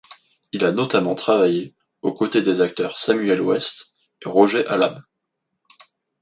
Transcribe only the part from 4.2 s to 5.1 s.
et Roger Allam.